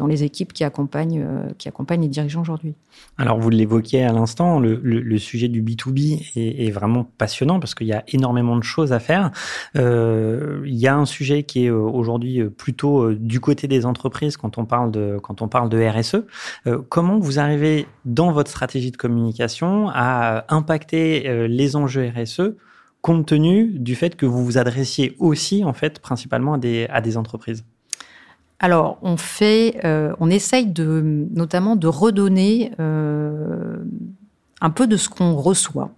dans 0.00 0.06
les 0.06 0.24
équipes 0.24 0.54
qui 0.54 0.64
accompagnent, 0.64 1.26
qui 1.58 1.68
accompagnent 1.68 2.00
les 2.00 2.08
dirigeants 2.08 2.40
aujourd'hui. 2.40 2.74
Alors, 3.18 3.38
vous 3.38 3.50
l'évoquiez 3.50 4.02
à 4.02 4.12
l'instant, 4.12 4.58
le, 4.58 5.18
sujet 5.18 5.48
du 5.48 5.62
B2B 5.62 6.30
est, 6.36 6.70
vraiment 6.70 7.04
passionnant 7.18 7.60
parce 7.60 7.74
qu'il 7.74 7.86
y 7.86 7.92
a 7.92 8.02
énormément 8.08 8.56
de 8.56 8.62
choses 8.62 8.94
à 8.94 8.98
faire. 8.98 9.30
Euh, 9.76 10.62
il 10.64 10.76
y 10.76 10.86
a 10.86 10.96
un 10.96 11.04
sujet 11.04 11.42
qui 11.42 11.66
est 11.66 11.70
aujourd'hui 11.70 12.42
plutôt 12.44 13.12
du 13.12 13.40
côté 13.40 13.68
des 13.68 13.84
entreprises 13.84 14.38
quand 14.38 14.56
on 14.58 14.64
parle 14.64 14.90
de, 14.90 15.90
RSE. 15.90 16.24
Euh, 16.66 16.80
comment 16.88 17.18
vous 17.18 17.38
arrivez 17.38 17.86
dans 18.04 18.32
votre 18.32 18.50
stratégie 18.50 18.90
de 18.90 18.96
communication 18.96 19.90
à 19.92 20.44
impacter 20.48 21.28
euh, 21.28 21.46
les 21.46 21.76
enjeux 21.76 22.10
RSE 22.14 22.54
compte 23.02 23.26
tenu 23.26 23.66
du 23.78 23.94
fait 23.94 24.16
que 24.16 24.26
vous 24.26 24.44
vous 24.44 24.58
adressiez 24.58 25.16
aussi 25.18 25.64
en 25.64 25.72
fait 25.72 26.00
principalement 26.00 26.54
à 26.54 27.00
des 27.00 27.16
entreprises? 27.16 27.64
Alors, 28.62 28.98
on 29.00 29.16
fait, 29.16 29.80
euh, 29.84 30.12
on 30.20 30.28
essaye 30.30 30.66
de, 30.66 31.26
notamment 31.34 31.76
de 31.76 31.86
redonner 31.88 32.72
un 34.60 34.70
peu 34.70 34.86
de 34.86 34.96
ce 34.96 35.08
qu'on 35.08 35.34
reçoit. 35.34 35.90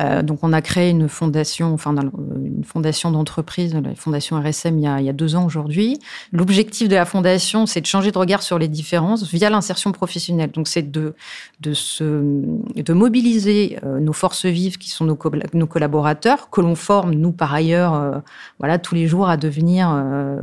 Euh, 0.00 0.22
donc, 0.22 0.40
on 0.42 0.52
a 0.52 0.62
créé 0.62 0.90
une 0.90 1.08
fondation, 1.08 1.74
enfin, 1.74 1.94
une 1.94 2.64
fondation 2.64 3.10
d'entreprise, 3.10 3.74
la 3.74 3.94
fondation 3.94 4.40
RSM, 4.40 4.78
il 4.78 4.84
y 4.84 4.86
a, 4.86 5.00
il 5.00 5.06
y 5.06 5.08
a 5.08 5.12
deux 5.12 5.36
ans 5.36 5.44
aujourd'hui. 5.44 5.98
L'objectif 6.32 6.88
de 6.88 6.94
la 6.94 7.04
fondation, 7.04 7.66
c'est 7.66 7.80
de 7.80 7.86
changer 7.86 8.10
de 8.10 8.18
regard 8.18 8.42
sur 8.42 8.58
les 8.58 8.68
différences 8.68 9.24
via 9.24 9.50
l'insertion 9.50 9.92
professionnelle. 9.92 10.50
Donc, 10.50 10.68
c'est 10.68 10.90
de, 10.90 11.14
de, 11.60 11.74
se, 11.74 12.04
de 12.04 12.92
mobiliser 12.92 13.78
euh, 13.84 14.00
nos 14.00 14.12
forces 14.12 14.46
vives 14.46 14.78
qui 14.78 14.90
sont 14.90 15.04
nos, 15.04 15.18
nos 15.54 15.66
collaborateurs, 15.66 16.50
que 16.50 16.60
l'on 16.60 16.74
forme, 16.74 17.12
nous, 17.14 17.32
par 17.32 17.52
ailleurs, 17.52 17.94
euh, 17.94 18.18
voilà, 18.58 18.78
tous 18.78 18.94
les 18.94 19.06
jours 19.06 19.28
à 19.28 19.36
devenir 19.36 19.92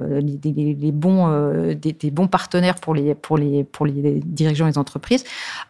les, 0.09 0.75
les, 0.75 0.91
bons, 0.91 1.73
des, 1.73 1.93
des, 1.93 2.11
bons 2.11 2.27
partenaires 2.27 2.75
pour 2.75 2.93
les, 2.93 3.15
pour 3.15 3.37
les, 3.37 3.63
pour 3.63 3.85
les 3.85 4.21
dirigeants 4.25 4.67
des 4.67 4.77
entreprises, 4.77 5.23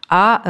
à, 0.08 0.42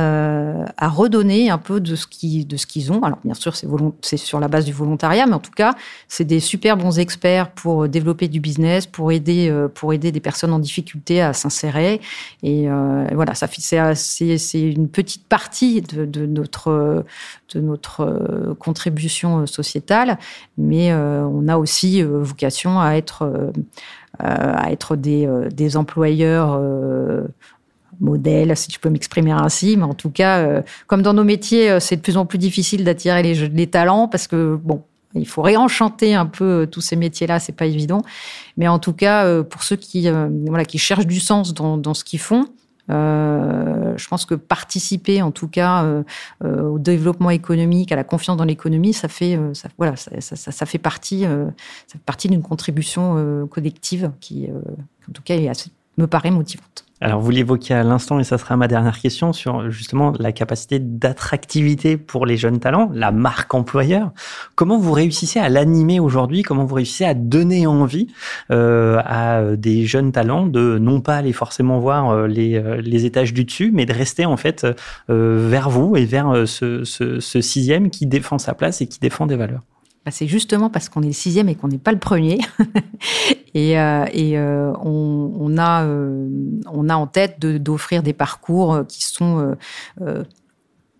à 0.76 0.88
redonner 0.88 1.50
un 1.50 1.58
peu 1.58 1.80
de 1.80 1.96
ce 1.96 2.06
qu'ils, 2.06 2.92
ont. 2.92 3.00
Bien 3.24 3.34
sûr, 3.34 3.54
c'est 4.02 4.16
sur 4.16 4.40
la 4.40 4.48
base 4.48 4.64
du 4.64 4.72
volontariat, 4.72 5.26
mais 5.26 5.34
en 5.34 5.40
tout 5.40 5.50
cas, 5.50 5.74
c'est 6.08 6.24
des 6.24 6.40
super 6.40 6.76
bons 6.76 6.98
experts 6.98 7.50
pour 7.50 7.88
développer 7.88 8.28
du 8.28 8.40
business, 8.40 8.86
pour 8.86 9.12
aider, 9.12 9.48
euh, 9.50 9.68
pour 9.68 9.92
aider 9.92 10.12
des 10.12 10.20
personnes 10.20 10.52
en 10.52 10.58
difficulté 10.58 11.20
à 11.20 11.32
s'insérer. 11.32 12.00
Et 12.42 12.68
euh, 12.68 13.06
voilà, 13.12 13.34
ça 13.34 13.46
c'est 13.94 14.60
une 14.60 14.88
petite 14.88 15.26
partie 15.26 15.82
de, 15.82 16.26
notre 16.26 17.04
de 17.54 17.60
notre 17.60 18.00
euh, 18.00 18.54
contribution 18.54 19.46
sociétale, 19.46 20.18
mais 20.56 20.92
on 20.92 21.48
a 21.48 21.56
aussi 21.56 22.02
vocation 22.02 22.80
à 22.80 22.94
être 22.94 23.52
à 24.18 24.70
être 24.70 24.96
des, 24.96 25.28
des 25.52 25.76
employeurs 25.76 26.60
modèle, 28.00 28.56
si 28.56 28.72
je 28.72 28.78
peux 28.78 28.90
m'exprimer 28.90 29.32
ainsi. 29.32 29.76
Mais 29.76 29.84
en 29.84 29.94
tout 29.94 30.10
cas, 30.10 30.38
euh, 30.38 30.62
comme 30.86 31.02
dans 31.02 31.14
nos 31.14 31.24
métiers, 31.24 31.70
euh, 31.70 31.80
c'est 31.80 31.96
de 31.96 32.00
plus 32.00 32.16
en 32.16 32.26
plus 32.26 32.38
difficile 32.38 32.84
d'attirer 32.84 33.22
les, 33.22 33.66
talents 33.66 34.08
parce 34.08 34.26
que, 34.26 34.58
bon, 34.62 34.82
il 35.14 35.26
faut 35.26 35.42
réenchanter 35.42 36.14
un 36.14 36.26
peu 36.26 36.62
euh, 36.62 36.66
tous 36.66 36.80
ces 36.80 36.96
métiers-là, 36.96 37.38
c'est 37.38 37.52
pas 37.52 37.66
évident. 37.66 38.02
Mais 38.56 38.68
en 38.68 38.78
tout 38.78 38.92
cas, 38.92 39.42
pour 39.44 39.62
ceux 39.62 39.76
qui, 39.76 40.08
voilà, 40.46 40.64
qui 40.64 40.78
cherchent 40.78 41.06
du 41.06 41.20
sens 41.20 41.54
dans, 41.54 41.94
ce 41.94 42.04
qu'ils 42.04 42.18
font, 42.18 42.46
je 42.88 44.08
pense 44.08 44.26
que 44.26 44.34
participer, 44.34 45.22
en 45.22 45.30
tout 45.30 45.48
cas, 45.48 45.86
au 46.44 46.78
développement 46.78 47.30
économique, 47.30 47.92
à 47.92 47.96
la 47.96 48.04
confiance 48.04 48.36
dans 48.36 48.44
l'économie, 48.44 48.92
ça 48.92 49.08
fait, 49.08 49.38
voilà, 49.78 49.94
ça, 49.96 50.66
fait 50.66 50.78
partie, 50.78 51.22
ça 51.22 51.92
fait 51.92 52.04
partie 52.04 52.28
d'une 52.28 52.42
contribution 52.42 53.46
collective 53.50 54.10
qui, 54.20 54.48
en 54.50 55.12
tout 55.12 55.22
cas, 55.22 55.36
est 55.36 55.48
assez, 55.48 55.70
me 56.00 56.06
paraît 56.06 56.30
motivante. 56.30 56.84
Alors, 57.02 57.20
vous 57.20 57.30
l'évoquiez 57.30 57.74
à 57.74 57.82
l'instant, 57.82 58.20
et 58.20 58.24
ça 58.24 58.36
sera 58.36 58.58
ma 58.58 58.68
dernière 58.68 58.98
question 58.98 59.32
sur 59.32 59.70
justement 59.70 60.12
la 60.18 60.32
capacité 60.32 60.78
d'attractivité 60.78 61.96
pour 61.96 62.26
les 62.26 62.36
jeunes 62.36 62.60
talents, 62.60 62.90
la 62.92 63.10
marque 63.10 63.54
employeur. 63.54 64.12
Comment 64.54 64.76
vous 64.76 64.92
réussissez 64.92 65.38
à 65.40 65.48
l'animer 65.48 65.98
aujourd'hui? 65.98 66.42
Comment 66.42 66.66
vous 66.66 66.74
réussissez 66.74 67.06
à 67.06 67.14
donner 67.14 67.66
envie 67.66 68.08
euh, 68.50 69.00
à 69.06 69.56
des 69.56 69.86
jeunes 69.86 70.12
talents 70.12 70.46
de 70.46 70.76
non 70.78 71.00
pas 71.00 71.16
aller 71.16 71.32
forcément 71.32 71.78
voir 71.78 72.10
euh, 72.10 72.26
les, 72.26 72.56
euh, 72.56 72.82
les 72.82 73.06
étages 73.06 73.32
du 73.32 73.46
dessus, 73.46 73.70
mais 73.72 73.86
de 73.86 73.94
rester 73.94 74.26
en 74.26 74.36
fait 74.36 74.66
vers 75.08 75.70
vous 75.70 75.96
et 75.96 76.04
vers 76.04 76.46
ce 76.46 77.40
sixième 77.40 77.88
qui 77.88 78.06
défend 78.06 78.36
sa 78.36 78.52
place 78.52 78.82
et 78.82 78.86
qui 78.86 79.00
défend 79.00 79.26
des 79.26 79.36
valeurs? 79.36 79.62
Bah, 80.04 80.10
c'est 80.10 80.26
justement 80.26 80.70
parce 80.70 80.88
qu'on 80.88 81.02
est 81.02 81.08
le 81.08 81.12
sixième 81.12 81.48
et 81.48 81.54
qu'on 81.54 81.68
n'est 81.68 81.78
pas 81.78 81.92
le 81.92 81.98
premier. 81.98 82.38
et, 83.54 83.78
euh, 83.78 84.06
euh, 84.14 84.72
on, 84.82 85.32
on, 85.38 85.58
a, 85.58 85.84
euh, 85.84 86.28
on 86.72 86.88
a 86.88 86.96
en 86.96 87.06
tête 87.06 87.38
d'offrir 87.40 88.02
des 88.02 88.14
parcours 88.14 88.80
qui 88.88 89.04
sont 89.04 89.56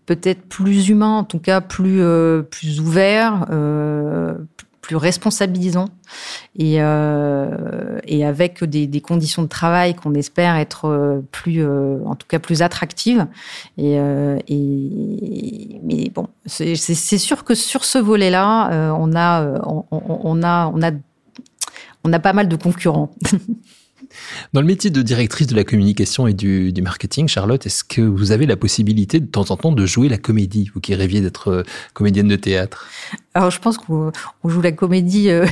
peut-être 0.05 0.41
plus 0.43 0.89
humains, 0.89 1.17
en 1.17 1.23
tout 1.23 1.39
cas 1.39 1.61
plus, 1.61 2.03
plus 2.51 2.79
ouverts, 2.79 3.47
responsabilisant 4.89 5.89
et, 6.57 6.81
euh, 6.81 7.99
et 8.05 8.25
avec 8.25 8.63
des, 8.63 9.01
conditions 9.01 9.43
de 9.43 9.47
travail 9.47 9.95
qu'on 9.95 10.13
espère 10.13 10.55
être 10.55 10.85
euh, 10.85 11.21
plus, 11.31 11.63
euh, 11.63 11.99
en 12.05 12.15
tout 12.15 12.27
cas 12.27 12.39
plus 12.39 12.61
attractives. 12.61 13.27
Et, 13.77 13.99
mais 15.83 16.09
bon, 16.13 16.27
c'est 16.45 16.75
sûr 16.75 17.43
que 17.43 17.55
sur 17.55 17.85
ce 17.85 17.97
volet-là, 17.97 18.93
on 18.97 19.15
a, 19.15 19.61
on, 19.63 20.43
a, 20.43 20.71
on 20.73 20.81
a, 20.81 20.91
on 22.03 22.13
a 22.13 22.19
pas 22.19 22.33
mal 22.33 22.47
de 22.47 22.55
concurrents. 22.55 23.11
Dans 24.53 24.61
le 24.61 24.67
métier 24.67 24.89
de 24.89 25.01
directrice 25.01 25.47
de 25.47 25.55
la 25.55 25.63
communication 25.63 26.27
et 26.27 26.33
du, 26.33 26.73
marketing, 26.81 27.27
Charlotte, 27.27 27.65
est-ce 27.65 27.83
que 27.83 28.01
vous 28.01 28.31
avez 28.31 28.45
la 28.45 28.57
possibilité 28.57 29.19
de 29.19 29.25
temps 29.25 29.51
en 29.51 29.57
temps 29.57 29.71
de 29.71 29.85
jouer 29.85 30.09
la 30.09 30.17
comédie, 30.17 30.71
vous 30.73 30.79
qui 30.79 30.95
rêviez 30.95 31.21
d'être 31.21 31.49
euh, 31.49 31.63
comédienne 31.93 32.27
de 32.27 32.35
théâtre? 32.35 32.87
Alors 33.33 33.51
je 33.51 33.59
pense 33.59 33.77
qu'on 33.77 34.11
joue 34.45 34.61
la 34.61 34.71
comédie 34.71 35.29
euh, 35.29 35.45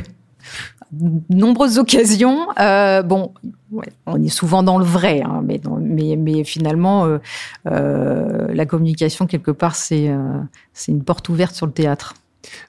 nombreuses 1.30 1.78
occasions. 1.78 2.48
Euh, 2.60 3.04
bon, 3.04 3.34
on 4.06 4.24
est 4.24 4.30
souvent 4.30 4.64
dans 4.64 4.78
le 4.78 4.86
vrai, 4.86 5.22
hein, 5.22 5.42
mais, 5.46 5.62
mais, 5.80 6.16
mais, 6.16 6.44
finalement, 6.44 7.20
euh, 7.68 8.48
la 8.54 8.66
communication 8.66 9.28
quelque 9.28 9.52
part, 9.52 9.76
c'est 9.76 10.12
une 10.88 11.04
porte 11.04 11.30
ouverte 11.30 11.56
sur 11.56 11.66
le 11.66 11.72
théâtre. 11.72 12.16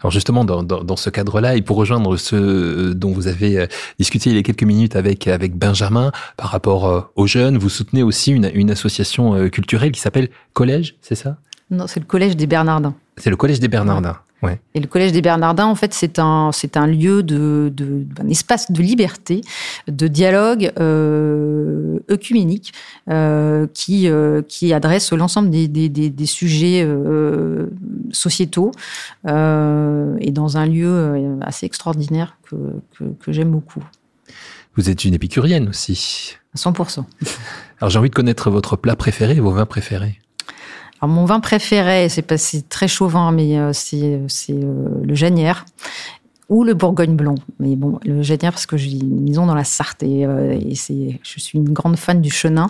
Alors 0.00 0.10
justement, 0.10 0.44
dans, 0.44 0.62
dans, 0.62 0.96
ce 0.96 1.10
cadre-là, 1.10 1.56
et 1.56 1.62
pour 1.62 1.76
rejoindre 1.76 2.16
ce 2.16 2.36
euh, 2.36 2.94
dont 2.94 3.12
vous 3.12 3.28
avez 3.28 3.58
euh, 3.58 3.66
discuté 3.98 4.30
il 4.30 4.36
y 4.36 4.38
a 4.38 4.42
quelques 4.42 4.64
minutes 4.64 4.96
avec, 4.96 5.28
avec 5.28 5.56
Benjamin 5.56 6.12
par 6.36 6.50
rapport 6.50 6.86
euh, 6.86 7.00
aux 7.16 7.26
jeunes, 7.26 7.58
vous 7.58 7.68
soutenez 7.68 8.02
aussi 8.02 8.32
une, 8.32 8.50
une 8.54 8.70
association 8.70 9.48
culturelle 9.48 9.92
qui 9.92 10.00
s'appelle 10.00 10.28
Collège, 10.52 10.96
c'est 11.02 11.14
ça? 11.14 11.36
Non, 11.70 11.86
c'est 11.86 12.00
le 12.00 12.06
Collège 12.06 12.36
des 12.36 12.46
Bernardins. 12.46 12.94
C'est 13.16 13.30
le 13.30 13.36
Collège 13.36 13.60
des 13.60 13.68
Bernardins. 13.68 14.18
Et 14.74 14.80
le 14.80 14.86
Collège 14.86 15.12
des 15.12 15.22
Bernardins, 15.22 15.66
en 15.66 15.74
fait, 15.74 15.92
c'est 15.92 16.18
un, 16.18 16.50
c'est 16.52 16.76
un 16.76 16.86
lieu 16.86 17.22
de, 17.22 17.70
de, 17.74 18.06
un 18.20 18.28
espace 18.28 18.72
de 18.72 18.82
liberté, 18.82 19.42
de 19.86 20.08
dialogue 20.08 20.72
euh, 20.80 21.98
œcuménique 22.10 22.72
euh, 23.10 23.66
qui, 23.74 24.08
euh, 24.08 24.42
qui 24.42 24.72
adresse 24.72 25.12
l'ensemble 25.12 25.50
des, 25.50 25.68
des, 25.68 25.88
des, 25.88 26.10
des 26.10 26.26
sujets 26.26 26.86
sociétaux 28.12 28.72
euh, 29.26 30.16
et 30.20 30.30
dans 30.30 30.56
un 30.56 30.66
lieu 30.66 30.88
euh, 30.88 31.36
assez 31.42 31.66
extraordinaire 31.66 32.36
que, 32.42 32.56
que, 32.96 33.04
que 33.18 33.32
j'aime 33.32 33.50
beaucoup. 33.50 33.82
Vous 34.76 34.88
êtes 34.88 35.04
une 35.04 35.14
épicurienne 35.14 35.68
aussi. 35.68 36.36
À 36.54 36.58
100%. 36.58 37.04
Alors 37.80 37.90
j'ai 37.90 37.98
envie 37.98 38.10
de 38.10 38.14
connaître 38.14 38.50
votre 38.50 38.76
plat 38.76 38.96
préféré, 38.96 39.40
vos 39.40 39.52
vins 39.52 39.66
préférés. 39.66 40.20
Alors, 41.02 41.14
mon 41.14 41.24
vin 41.24 41.40
préféré, 41.40 42.10
c'est 42.10 42.22
pas 42.22 42.36
très 42.68 42.86
chauvin, 42.86 43.32
mais 43.32 43.58
euh, 43.58 43.72
c'est 43.72 44.20
c'est 44.28 44.52
le 44.52 45.14
Janière 45.14 45.64
ou 46.50 46.62
le 46.64 46.75
Bourgogne 46.75 47.16
blanc. 47.16 47.37
Mais 47.59 47.76
bon, 47.76 47.99
le 48.04 48.21
Janière 48.21 48.52
parce 48.52 48.66
que 48.66 48.76
j'ai 48.76 48.90
une 48.90 49.23
maison 49.23 49.47
dans 49.47 49.54
la 49.54 49.64
Sarthe 49.64 50.02
et, 50.02 50.26
euh, 50.26 50.59
et 50.61 50.75
c'est 50.75 51.19
je 51.23 51.40
suis 51.40 51.59
une 51.59 51.73
grande 51.73 51.97
fan 51.97 52.21
du 52.21 52.30
chenin. 52.30 52.66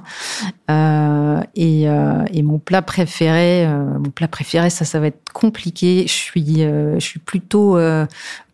Euh, 0.71 1.41
et, 1.57 1.87
et 2.33 2.43
mon 2.43 2.61
plat 2.61 2.83
préféré, 2.83 3.67
mon 3.67 4.11
plat 4.11 4.29
préféré, 4.29 4.71
ça 4.71 4.85
ça 4.85 5.01
va 5.01 5.09
être 5.09 5.33
compliqué. 5.33 6.05
Je 6.07 6.13
suis 6.13 6.59
je 6.61 7.01
suis 7.01 7.19
plutôt 7.19 7.77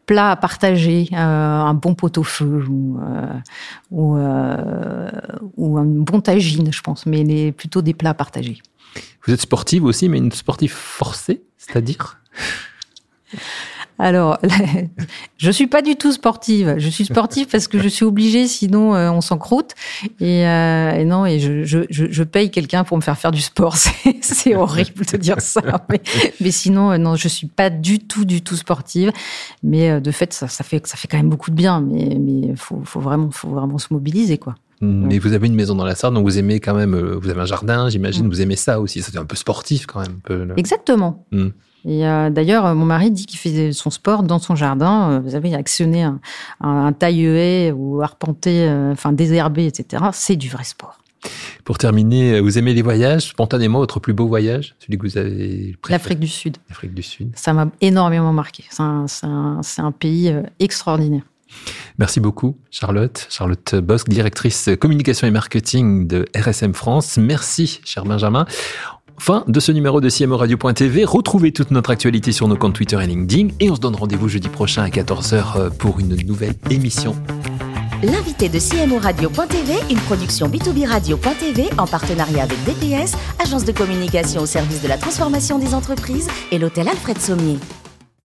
plat 0.06 0.30
à 0.30 0.36
partager, 0.36 1.08
euh, 1.12 1.16
un 1.16 1.74
bon 1.74 1.94
pot-au-feu 1.94 2.64
ou, 2.68 2.98
euh, 2.98 3.26
ou, 3.90 4.16
euh, 4.16 5.10
ou, 5.56 5.76
un 5.76 5.84
bon 5.84 6.20
tagine, 6.20 6.72
je 6.72 6.80
pense, 6.80 7.04
mais 7.06 7.52
plutôt 7.52 7.82
des 7.82 7.92
plats 7.92 8.10
à 8.10 8.14
partager. 8.14 8.62
Vous 9.26 9.34
êtes 9.34 9.40
sportive 9.40 9.84
aussi, 9.84 10.08
mais 10.08 10.18
une 10.18 10.32
sportive 10.32 10.72
forcée, 10.72 11.42
c'est-à-dire? 11.58 12.20
Alors, 13.98 14.38
je 15.38 15.50
suis 15.50 15.66
pas 15.66 15.82
du 15.82 15.96
tout 15.96 16.12
sportive. 16.12 16.74
Je 16.78 16.88
suis 16.88 17.06
sportive 17.06 17.46
parce 17.50 17.66
que 17.66 17.78
je 17.78 17.88
suis 17.88 18.04
obligée, 18.04 18.46
sinon 18.46 18.94
euh, 18.94 19.10
on 19.10 19.20
s'encroute. 19.20 19.72
Et, 20.20 20.46
euh, 20.46 20.92
et, 20.92 21.04
non, 21.04 21.24
et 21.24 21.38
je, 21.38 21.64
je, 21.64 21.80
je 21.88 22.22
paye 22.22 22.50
quelqu'un 22.50 22.84
pour 22.84 22.96
me 22.96 23.02
faire 23.02 23.18
faire 23.18 23.32
du 23.32 23.40
sport. 23.40 23.76
C'est 24.20 24.54
horrible 24.54 25.04
de 25.06 25.16
dire 25.16 25.40
ça, 25.40 25.62
mais, 25.88 26.00
mais, 26.40 26.50
sinon, 26.50 26.92
euh, 26.92 26.98
non, 26.98 27.16
je 27.16 27.28
suis 27.28 27.46
pas 27.46 27.70
du 27.70 28.00
tout, 28.00 28.24
du 28.24 28.42
tout 28.42 28.56
sportive. 28.56 29.12
Mais 29.62 30.00
de 30.00 30.10
fait, 30.10 30.32
ça, 30.32 30.48
ça 30.48 30.62
fait, 30.62 30.86
ça 30.86 30.96
fait 30.96 31.08
quand 31.08 31.16
même 31.16 31.30
beaucoup 31.30 31.50
de 31.50 31.56
bien. 31.56 31.80
Mais, 31.80 32.18
mais 32.20 32.54
faut, 32.56 32.82
faut 32.84 33.00
vraiment, 33.00 33.30
faut 33.30 33.48
vraiment 33.48 33.78
se 33.78 33.88
mobiliser, 33.90 34.38
quoi. 34.38 34.56
Mais 34.82 35.18
vous 35.18 35.32
avez 35.32 35.46
une 35.46 35.54
maison 35.54 35.74
dans 35.74 35.86
la 35.86 35.94
Sarthe, 35.94 36.12
donc 36.12 36.24
vous 36.24 36.38
aimez 36.38 36.60
quand 36.60 36.74
même, 36.74 36.94
vous 36.94 37.30
avez 37.30 37.40
un 37.40 37.46
jardin, 37.46 37.88
j'imagine, 37.88 38.28
vous 38.28 38.42
aimez 38.42 38.56
ça 38.56 38.78
aussi. 38.78 39.00
C'est 39.00 39.16
un 39.16 39.24
peu 39.24 39.34
sportif 39.34 39.86
quand 39.86 40.00
même. 40.00 40.18
Un 40.18 40.20
peu, 40.22 40.48
Exactement. 40.58 41.24
Mmh. 41.32 41.48
Et 41.86 42.04
euh, 42.06 42.30
d'ailleurs, 42.30 42.74
mon 42.74 42.84
mari 42.84 43.12
dit 43.12 43.26
qu'il 43.26 43.38
faisait 43.38 43.72
son 43.72 43.90
sport 43.90 44.24
dans 44.24 44.40
son 44.40 44.56
jardin. 44.56 45.12
Euh, 45.12 45.20
vous 45.20 45.36
avez 45.36 45.54
actionné 45.54 46.02
un, 46.02 46.20
un, 46.60 46.92
taille 46.92 47.70
ou 47.70 48.02
arpenté, 48.02 48.68
euh, 48.68 48.92
enfin 48.92 49.12
désherbé, 49.12 49.66
etc. 49.66 50.04
C'est 50.12 50.36
du 50.36 50.48
vrai 50.48 50.64
sport. 50.64 50.98
Pour 51.64 51.78
terminer, 51.78 52.40
vous 52.40 52.58
aimez 52.58 52.74
les 52.74 52.82
voyages? 52.82 53.28
Spontanément, 53.28 53.78
votre 53.78 54.00
plus 54.00 54.12
beau 54.12 54.26
voyage? 54.26 54.74
Celui 54.80 54.98
que 54.98 55.06
vous 55.06 55.16
avez 55.16 55.76
L'Afrique 55.88 56.20
du 56.20 56.28
Sud. 56.28 56.56
L'Afrique 56.68 56.94
du 56.94 57.02
Sud. 57.02 57.30
Ça 57.34 57.52
m'a 57.52 57.68
énormément 57.80 58.32
marqué. 58.32 58.64
C'est 58.68 58.82
un, 58.82 59.06
un, 59.22 59.60
un, 59.78 59.92
pays 59.92 60.34
extraordinaire. 60.58 61.22
Merci 61.98 62.20
beaucoup, 62.20 62.56
Charlotte. 62.70 63.26
Charlotte 63.30 63.76
Bosque, 63.76 64.08
directrice 64.08 64.70
communication 64.80 65.26
et 65.26 65.30
marketing 65.30 66.06
de 66.06 66.26
RSM 66.36 66.74
France. 66.74 67.16
Merci, 67.16 67.80
cher 67.84 68.04
Benjamin. 68.04 68.46
Fin 69.18 69.44
de 69.48 69.60
ce 69.60 69.72
numéro 69.72 70.00
de 70.00 70.08
CMO 70.08 70.36
Radio.tv. 70.36 71.04
Retrouvez 71.04 71.52
toute 71.52 71.70
notre 71.70 71.90
actualité 71.90 72.32
sur 72.32 72.48
nos 72.48 72.56
comptes 72.56 72.74
Twitter 72.74 72.98
et 73.02 73.06
LinkedIn. 73.06 73.48
Et 73.60 73.70
on 73.70 73.74
se 73.74 73.80
donne 73.80 73.96
rendez-vous 73.96 74.28
jeudi 74.28 74.48
prochain 74.48 74.82
à 74.82 74.88
14h 74.88 75.56
euh, 75.56 75.70
pour 75.70 75.98
une 76.00 76.14
nouvelle 76.26 76.54
émission. 76.70 77.16
L'invité 78.02 78.48
de 78.48 78.58
CMO 78.58 78.98
Radio.tv, 78.98 79.74
une 79.90 79.98
production 80.00 80.48
B2B 80.48 80.86
Radio.tv 80.86 81.70
en 81.78 81.86
partenariat 81.86 82.42
avec 82.42 82.58
DPS, 82.64 83.16
agence 83.42 83.64
de 83.64 83.72
communication 83.72 84.42
au 84.42 84.46
service 84.46 84.82
de 84.82 84.88
la 84.88 84.98
transformation 84.98 85.58
des 85.58 85.74
entreprises 85.74 86.28
et 86.52 86.58
l'hôtel 86.58 86.88
Alfred 86.88 87.18
Sommier. 87.18 87.58